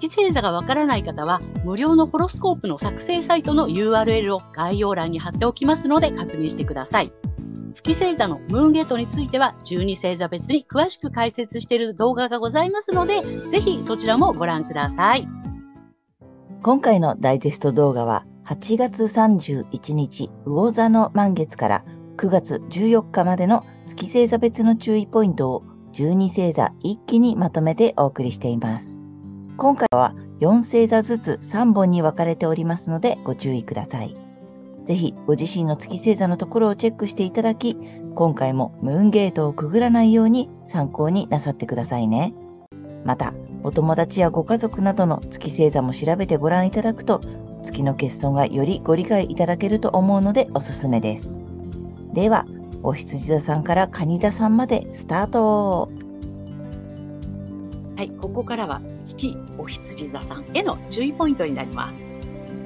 [0.00, 7.12] 月星座がわからない方は、無料のホロスコープの作成サイトの URL を概要欄に貼っておきますので確認してください。
[7.74, 15.26] 月星座のムーンゲートについては、12星座別に詳しく解説している動画がございますので、ぜひそちらもご覧ください。
[16.62, 21.84] 今回のダイジェスト動画は、8月31日魚座の満月から
[22.16, 25.62] 9月14日までの月星座別の注意ポイントを
[25.92, 29.00] 12星座一気にまとめてお送りしています。
[29.58, 34.16] 今回は4星座ずつ3本に分かれておりますのでご注意ください。
[34.84, 37.76] ぜひご自身の月星座のところをチェックしていただき、
[38.14, 42.34] 今回もムーンゲートをくぐらないように参考になさってくださいね。
[43.04, 43.34] また、
[43.64, 47.20] お友達やご家族などの月星座も調べてご覧いただくと、
[47.64, 51.42] 月の欠損がよりご理解いただけると思うのでおすすめです。
[52.14, 52.46] では、
[52.84, 55.90] お羊座さんから蟹座さんまでスタート
[57.98, 62.08] はい、ここからは月お羊座さんへの注意ポイントになります。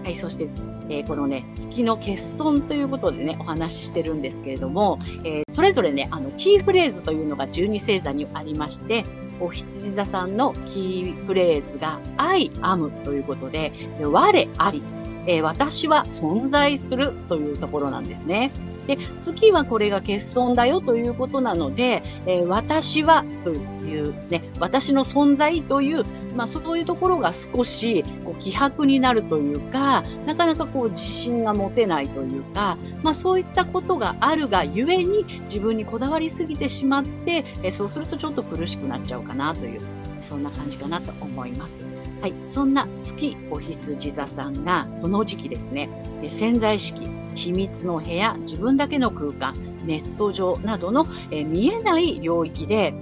[0.04, 0.46] はい、そして、
[0.90, 9.04] えー、このね、月の欠損ということでね、お話ししてるんですけれども、えー、それぞれね、あの、キーフレーズというのが12星座にありまして、
[9.40, 14.82] お羊座さんのキーフレーズが I am ということで、我あり、
[15.26, 18.52] えー、私は存在するというところなんですね。
[18.86, 39.80] で、月はこれが欠損だよということなので、えー、私はというね、私の存在という、まあそういうところが少しこう希薄になるというか、なかなかこう自信が持てないというか、まあそういったことがあるがゆえに自分にこだわりすぎてしまって、えー、そうするとちょっと苦しくなっちゃうかなという、
[40.20, 41.82] そんな感じかなと思います。
[42.20, 42.34] はい。
[42.46, 45.88] そんな月お羊座さんがこの時期ですね、
[46.28, 49.54] 潜在意識、秘密の部屋、自分だけの空間、
[49.84, 52.94] ネット上などの、え見えない領域で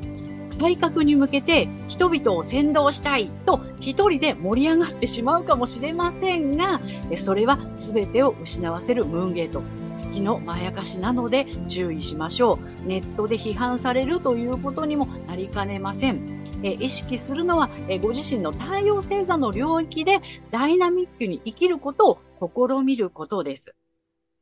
[0.60, 6.80] 改革に向けて人々を先導したいと一人で盛り上がってしまうかもしれませんが、
[7.16, 9.62] それは全てを失わせるムーンゲート、
[9.94, 12.86] 月のまやかしなので注意しましょう。
[12.86, 16.40] ネットで批判されるということにもなりかねません。
[16.62, 20.20] え意識するのは、えご自身の太陽星座の領域で
[20.50, 23.74] ダイナミックに生きることを試みることです。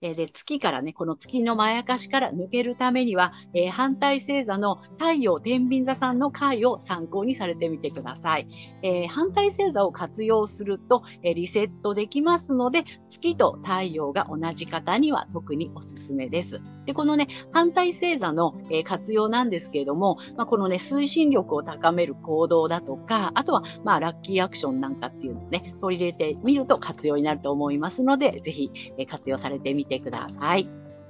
[0.01, 8.47] えで、月からね、この月のまやかしから抜けるためには、えー、反対星座の太陽天秤座さんの回を参考にされてみてください。
[8.83, 16.61] えー、反対星座を活用すると、えー、リセットできますので、月と太陽が同じ方には特におすすめです。
[16.87, 30.69] で、このね、反対星座の、え活用なんですけれども、まあ、このね、推進力を高める行動だとか、あとは、まあ、ラッキーアクションなんかっていうのをね、取り入れてみると活用になると思いますので、ぜひ、え活用されてみててください。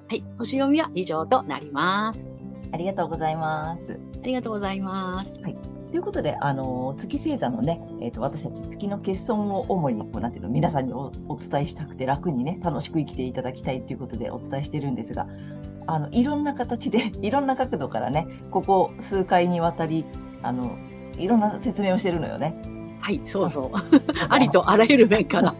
[0.08, 0.24] はい。
[0.38, 2.32] 星読みは以上となります。
[2.72, 3.98] ありがとうございます。
[4.22, 5.40] ありがとうございます。
[5.40, 5.78] はい。
[5.90, 15.26] ということで、あの月星座のね、えーと、私たち月の欠損を主にこうなんていうの皆さんにお伝えしたくて楽にね楽しく生きていただきたいということでお伝えしてるんですが
[15.86, 20.04] あのいろんな形で いろんな角度からねここ数回にわたり
[20.42, 20.76] あの
[21.16, 22.54] いろんな説明をしてるのよね。
[23.00, 23.70] はいそうそう
[24.28, 25.54] ありとあらゆる面から。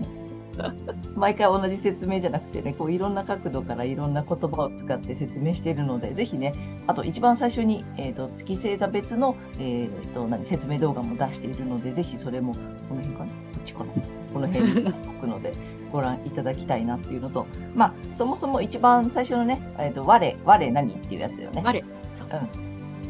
[1.19, 6.53] 毎回同じ説明じゃなくてねこういろんな角度からいろんな言葉を使って説明しているのでぜひね
[6.87, 12.55] あと一番最初に、えーと、月星座別の、えーと、何説明動画も出しているのでぜひそれも
[12.89, 13.93] この辺かなこっちかな
[14.33, 15.53] この辺に出しておくので
[15.93, 21.63] ご覧いただきたいなっていうのとまあそもそも一番最初のね、えーと、我我何っていうやつよね。
[21.65, 21.85] 我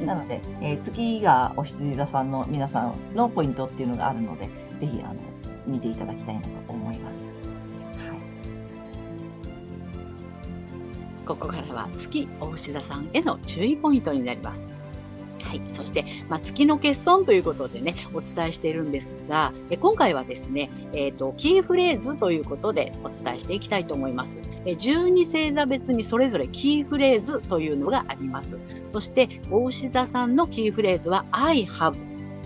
[0.00, 4.48] うん、なので、えー、月がお羊座さんの皆さんのポイントっていうのがあるので
[4.78, 5.14] ぜひあの
[5.66, 7.47] 見ていただきたいなと思います。
[11.28, 14.74] ここからは月お牛座さんへの注意ポイントになります。
[15.42, 15.60] はい。
[15.68, 24.40] そして、まあ、月の欠損ということでね、お伝えしているんですが、え今回はですね、えっ、ー、と、キーフレーズということでお伝えしていきたいと思います。
[24.64, 28.58] え12星座別にそれぞれキーフレーズというのがあります。
[28.88, 31.94] そして、お牛座さんのキーフレーズは I have、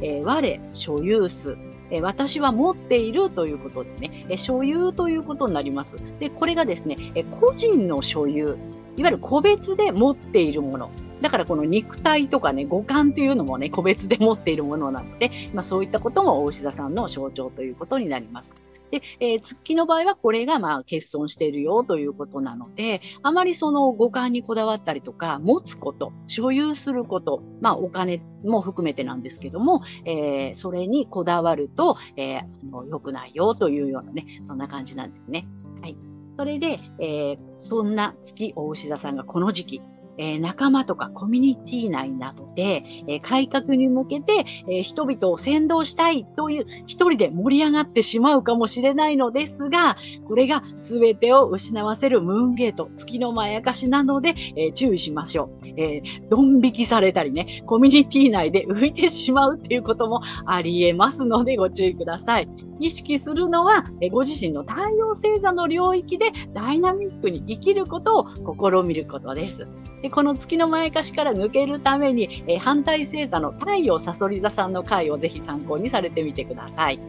[0.00, 1.56] えー、我、所有す、
[1.92, 5.98] え私は持っているということでね、え所有ということになります。
[6.18, 8.56] で、これがですね、え個人の所有、
[8.96, 10.90] いわゆる個別で持っているもの。
[11.20, 18.56] だからこの肉体とかね、五感というのもね、個別で持っているものなので、まあそういったことも大志田さんの象徴ということになります。
[18.92, 35.48] で、えー、月の場合はこれがまあ欠損しているよということなので、あまりその五感にこだわったりとか、持つこと、所有すること、まあお金も含めてなんですけども、えー、それにこだわると、えー、良くないよというようなね、そんな感じなんですね。
[35.80, 35.96] はい。
[36.36, 39.82] それで、えー、そんな月大牛座さんがこの時期、
[40.18, 55.68] え、仲間とかコミュニティ内などで、え、改革に向けて、え、人々を先導したいという一人で盛り上がってしまうかもしれないのですが、これが全てを失わせるムーンゲート、月のまやかしなので、え注意しましょう。
[55.76, 62.48] えドン引きされたりね、コミュニティ内で浮いてしまうっていうこともあり得ますのでご注意ください。
[62.80, 69.68] 意識するのは、えご自身の太陽星座の領域でダイナミックに生きることを試みることです。
[70.02, 77.00] でこの月の前かしから抜けるために、え反対星座の太陽さそり座さんの回をぜひ参考にされてみてください。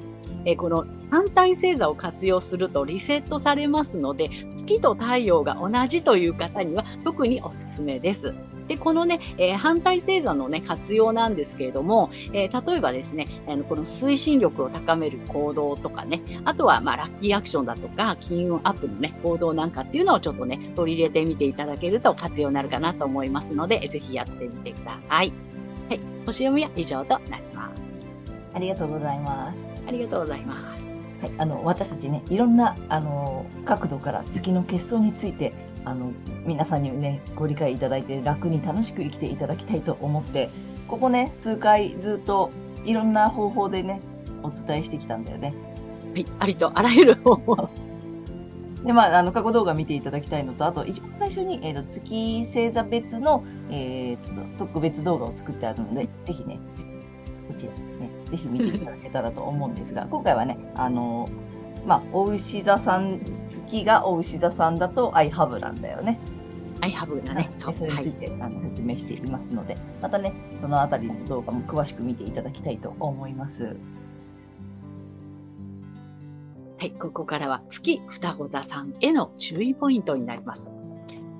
[0.45, 8.33] えこの反対星座を活用するとリセットされますので、月と太陽が同じという方には特におすすめです。
[8.67, 25.33] で、このね、えー、反対星座のね、活用なんですけれども、えー、例えばですね、あのこの推進力を高める行動とかね、あとは、まあ、ラッキーアクションだとか、金運アップのね、行動なんかっていうのをちょっとね、取り入れてみていただけると活用になるかなと思いますので、ぜひやってみてください。
[25.89, 25.99] はい。
[26.25, 28.09] 星読みは以上となります。
[28.53, 29.72] ありがとうございます。
[29.87, 30.87] ありがとうございます。
[31.21, 35.53] はい、あの私たちね、いろんなあの角度から月の結晶について
[35.85, 36.11] あの
[36.45, 40.49] 皆さんにねご理解いただいて楽に楽しく生きていただきたいと思って
[40.87, 42.51] ここね数回ずっと
[42.85, 44.01] いろんな方法でね
[44.43, 45.53] お伝えしてきたんだよね。
[46.13, 47.69] はい、ありとあらゆる方法。
[48.83, 56.59] でまあ、あの過去動画見ていただきたいのと、あと一番最初に、えーと、月星座別の、えーと、特別動画を作ってあるので、ぜひね、
[57.47, 57.79] こちらね、
[58.33, 61.29] ぜひ見ていただけたらと思うんですが、今回はね、あの
[61.85, 66.19] まあ、お牛座さん、月がお牛座さんだと、アイハブなんだよね。
[66.81, 67.51] アイハブだね。
[67.57, 73.75] そそれについて、はい、あの説明していますので、またね、そのあたりの動画も詳しく見ていただきたいと思います。
[76.79, 80.71] はい、ここからは月双子座さんへの注意ポイントになります。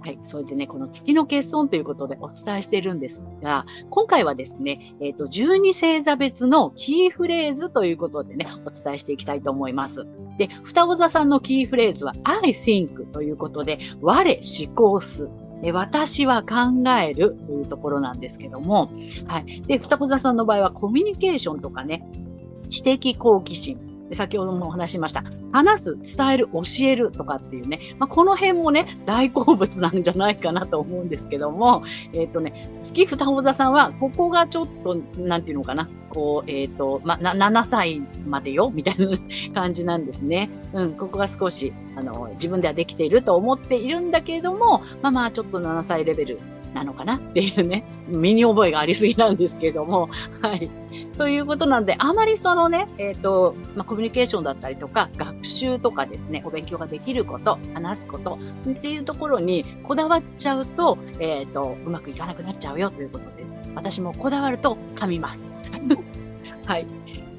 [0.04, 0.20] はい。
[0.22, 10.06] それでね、この月の欠損ということでお伝えしているんですが、今回はですね、えっ、ー、と、12星座別のキーフレーズということでね、お伝えしていきたいと思います。
[10.38, 15.32] で、双子座さんのキーフレーズは I think ということで、我思考す。
[15.72, 18.92] 私は考えるというところなんですけども、
[19.28, 19.62] はい。
[19.62, 22.06] で、双子座さんの場合はコミュニケーションとかね、
[22.68, 23.80] 知的好奇心、
[24.12, 25.24] 先ほどもお話しました。
[25.52, 31.84] 話す、伝える、教えるとかっていうね、まあ、この辺もね、大好物なんじゃないかなと思うんですけども、
[32.14, 39.18] えっ、ー、とね、月双子座さんは、ここがちょっと、なんていうのかな、こう、えっ、ー、と、まあ、7歳までよ、みたいな
[39.54, 40.50] 感じなんですね。
[40.74, 46.40] うん、ここが少し、あの、自分ではできていると思っているんだけれども、まあまあ、ちょっと7歳レベル
[46.74, 50.10] なのかなっていうね、身に覚えがありすぎなんですけども、
[50.42, 50.70] はい。
[51.18, 58.38] ということなんで、あまりそのね、えっ、ー、と、まあ、コミュニケーションだったりとか、学習とかですね、お勉強ができること、話すこと
[58.70, 63.46] っていうところにこだわっちゃうと、えっ、ー、と、うまくいかなくなっちゃうよということで、
[63.76, 65.48] 私もこだわると噛みます。
[66.66, 66.86] はい。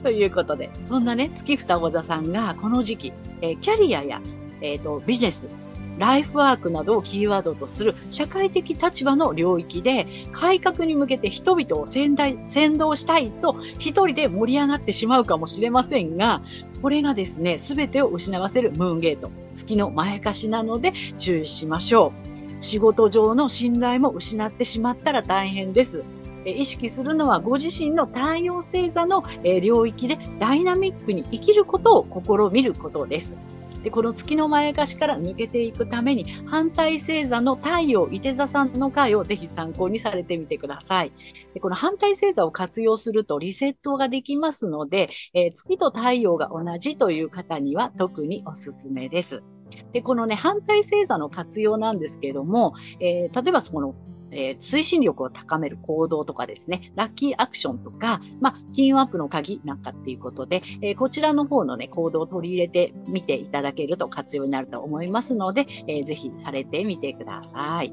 [0.02, 4.20] ということで、そんなね、月双子座さんがこの時期、えー、キャリアや、
[4.60, 5.48] えっ、と、ビジネス、
[5.98, 16.42] ライフワークなどをキーワードとする社会的立場の領域で改革に向けて人々を先先導したいと一人で盛り上がってしまうかもしれませんが、
[16.82, 22.12] これがですね、すべてを失わせるムーンゲート、月の前かしなので注意しましょ
[22.60, 22.62] う。
[22.62, 26.04] 仕事上の信頼も失ってしまったら大変です。
[26.46, 29.24] 意識するのはご自身の太陽星座の
[29.62, 32.06] 領域でダイナミックに生きることを
[32.50, 33.36] 試みることです。
[33.84, 41.12] でこの月のまやかしから抜けていくために反対星座の太陽伊手座さんの回をぜひ参考にされてみてください。
[41.52, 49.44] でこの反対星座を活用するとリセットができますので、えー、月と太陽が同じという方には特におすすめです。
[49.92, 53.94] で、このね、反対星座の活用なんですけども、えー、例えばその
[54.34, 67.92] えー、推進力を高める行動とかですね、ラッキーアクションとか、まあ、金運アップの鍵なんかっていうことで、えー、こちらの方のね、行動を取り入れてみていただけると活用になると思いますので、えー、ぜひされてみてください。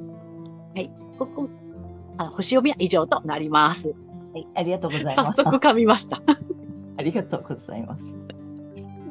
[0.75, 0.91] はい。
[1.17, 1.49] ここ、
[2.17, 3.95] あ星読みは以上となります。
[4.33, 5.15] はい、ありがとうございます。
[5.15, 6.21] 早速噛みました。
[6.97, 8.30] ありがとうございます。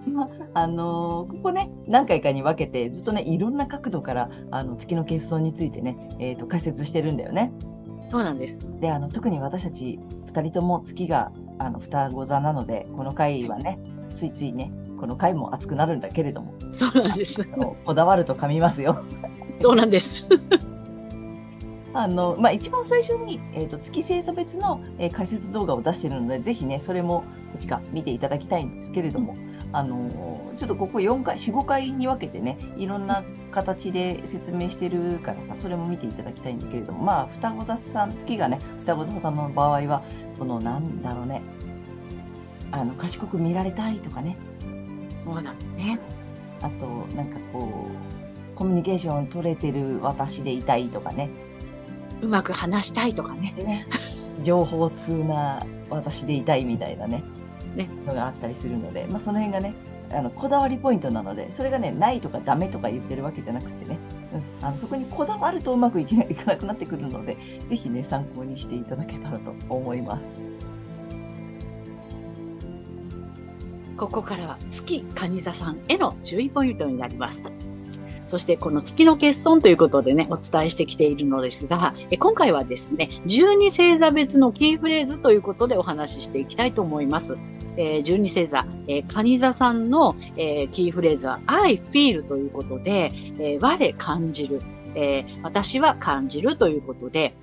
[0.07, 7.53] ま あのー、ここね何回かに分けてずっとねいろんな角度からあの月の欠損についてね、えーと、解説してるんだよね。
[8.09, 8.59] そうなんです。
[8.81, 13.79] であの特に私たち2人とも月があの双子座なのでこの回はね
[14.13, 17.49] ついついねこの回も熱くなるんだけれども、そうなんです。
[17.85, 19.03] こだわると噛みますよ。
[19.61, 20.27] そうなんです。
[21.93, 29.35] あの、まあ、一番最初に、えっ、と、月星座別の、えー解説動画を出しているので、ぜひね、それも、こっちか見ていただきたいんですけれども、
[29.73, 40.03] あのーちょっとここ4回、4、5回に分けてね、いろんな形で説明してるからさ、それも見ていただきたいんだけれども、まあ、双子座さん、月がね、双子座さんの場合は、
[40.35, 41.41] その、なんだろうね、
[42.73, 44.37] あの、賢く見られたいとかね、
[45.17, 45.99] そうなんね。
[46.63, 51.31] あと、なんかこう、コミュニケーション取れてる私でいたいとかね、
[52.23, 53.55] うまく話したいとかね。
[53.65, 53.87] ね、
[54.43, 57.23] 情報通な私でいたいみたいなね、
[57.75, 59.75] ねのがあったりするので、まあ、その辺がね、
[60.13, 63.99] あのこだわりポイントなので、それがね、ないとかダメとか言ってるわけじゃなくてね、
[64.61, 67.37] うん、あのそこにこだわるとうまくいかなくなってくるので、
[67.69, 70.43] ぜひね、参考にしていただけたらと思います。
[73.97, 77.70] ここからは月蟹座さんへの注意ポイントになります。
[78.31, 87.37] そしてこの月の欠損ということでね、お伝えしてきているのですが、え今回はですね、12星座別のキーフレーズということでお話ししていきたいと思います。
[87.77, 93.11] えー12星座、えー、蟹座さんの、えーキーフレーズは I feel ということで、
[93.41, 94.61] えー我感じる、
[94.95, 97.35] えー私は感じるということで、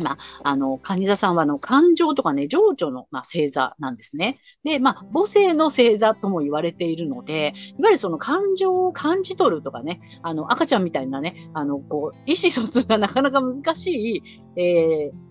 [0.00, 4.38] まあ、あの、蟹座さんは、あの、感情とかね、情緒の、まあ、星座なんですね。
[4.64, 14.22] で、まあ、母性の星座とも言われているので、いわゆるその感情を感じ取るとかね、あの、赤ちゃんみたいなね、あの、こう、意思疎通がなかなか難し
[14.56, 15.27] い、えー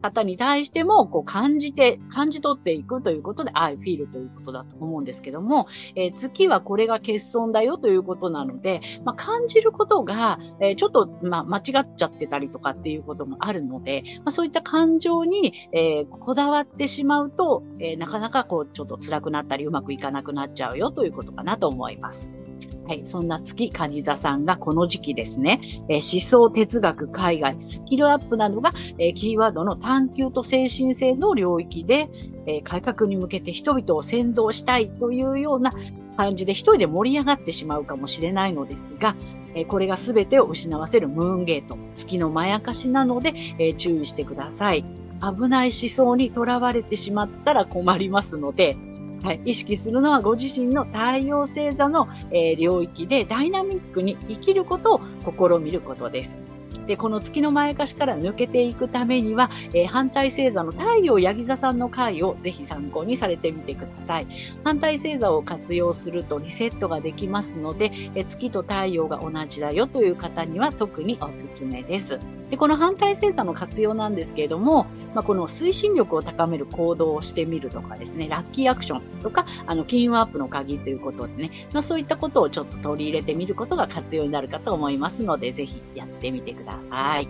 [0.00, 22.37] 方に対しても、こう、感じて、感じ取っていくということで、I feel ということだと思うんですけども、えー月はこれが欠損だよということなので、まあ、感じることが、えーちょっと、まあ、間違っちゃってたりとかっていうこともあるので、まあ、そういった感情に、えーこだわってしまうと、えーなかなかこう、ちょっと辛くなったり、うまくいかなくなっちゃうよということかなと思います。
[22.86, 23.02] はい。
[23.04, 32.08] そんな月蟹座さんがこの時期ですね、えー思想、哲学、海外、スキルアップなどが、えーキーワードの探求と精神性の領域で、
[32.46, 35.72] えー改革に向けて人々を先導したいというような
[36.16, 39.14] 感じで一人で盛り上がってしまうかもしれないのですが、
[39.54, 44.84] えこれが全てを失わせるムーンゲート、月のまやかしなので、え注意してください。
[45.20, 48.76] 危ない思想にとらわれてしまったら困りますので、
[49.22, 56.38] はい、意識するのはご自身の太陽星座の、えー領域でダイナミックに生きることを試みることです。
[56.88, 64.26] で、この月のまやかしから抜けていくためには、えー反対星座の太陽ヤギ座さんの回をぜひ参考にされてみてください。
[64.64, 72.18] 反対星座を活用するとリセットができますので、えー月と太陽が同じだよという方には特におすすめです。
[72.50, 86.77] で、この反対星座の活用なんですけれども、まあ、この推進力を高める行動をしてみるとかですね、ラッキーアクションとか、あの、金運アップの鍵ということでね、まあ、そういったことをちょっと取り入れてみることが活用になるかと思いますので、ぜひやってみてください。
[86.90, 87.28] はい。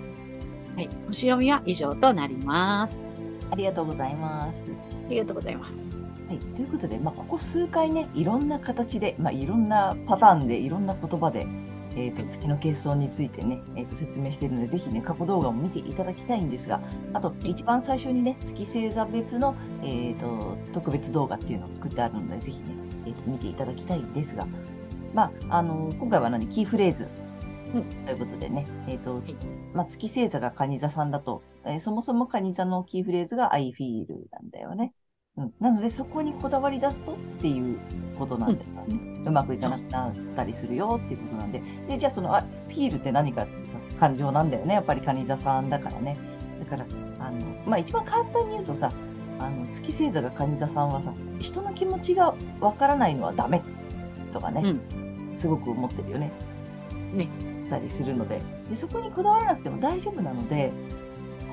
[1.09, 3.07] 星読みは以上となります。
[3.51, 4.65] ありがとうございます。
[5.07, 6.05] ありがとうございます。
[6.29, 11.47] はい、ということで、まあ、ここ数回ね、いろんな形で、まあ、いろんなパターンで、いろんな言葉で、
[11.97, 16.83] えー、と月の欠損についてね、えー、と説明しているので、ぜひね、過去動画も見ていただきたいんですが、
[17.15, 22.67] あと、一番最初にね、月星座別の、えー、と特別動画っていうのを作ってあるので、ぜひね、
[23.07, 24.47] えー、と見ていただきたいんですが、
[25.15, 27.09] まあ、あの今回は何、キーフレーズ
[27.75, 29.37] うんということでね、えーとい
[29.75, 34.93] まあ、月星座が蟹座さんだと、えーそもそも蟹座のキーフレーズが I feel なんだよね。
[35.39, 37.79] うん、なので、そこにこだわり出すとっていう
[38.19, 39.23] ことなんだよね。
[39.25, 41.63] うまくいかなくなったりするよっていうことなんで。
[41.89, 44.75] で、じゃあその、あ、フィールって何かってさ、感情なんだよね。
[44.75, 46.17] やっぱりカニ座さんだからね。
[46.59, 46.87] だから、
[47.21, 48.91] あの、まあ一番簡単に言うとさ、
[49.39, 53.63] あの、月星座がカニ座さんはさ、人の気持ちがわからないのはダメ
[54.33, 54.75] とかね、
[55.37, 56.33] すごく思ってるよね。
[57.13, 57.29] ね。
[57.69, 60.73] たりするのでで、そこにこだわらなくても大丈夫なので、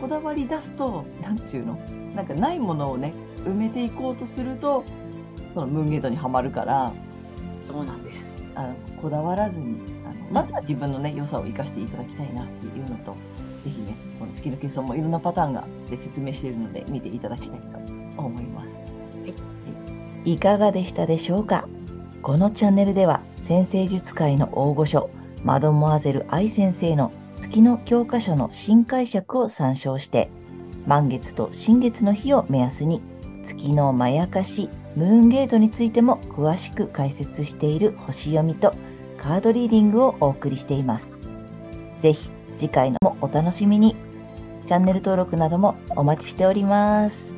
[0.01, 1.79] こだわり出すと、なんていうの？
[2.15, 3.13] なんかないものをね、
[3.45, 4.83] 埋めていこうとすると、
[5.49, 6.91] そのムーンゲートにはまるから、
[7.61, 8.43] そうなんです。
[8.55, 13.15] あのこだわらずにあの、まずは自分のね、良さを生かしていただきたいなっていうのと、
[13.63, 18.69] ぜひね、この月の欠損もいろんなパターンがで説明しているので、見ていただきたいと思います。
[20.25, 21.67] いかがでしたでしょうか？
[22.21, 25.09] このチャンネルでは先生術界の大御所
[25.45, 30.31] マドモアゼル愛先生の月の教科書の新解釈を参照して
[30.87, 33.03] 満月と新月の日を目安に
[33.43, 38.73] 月のまやかしムーンゲートについても詳しく解説している星読みと
[39.19, 41.19] カードリーディングをお送りしています。
[41.99, 43.95] ぜひ次回のもお楽しみに。
[44.65, 47.34] チャンネル登録などもお待ちしております。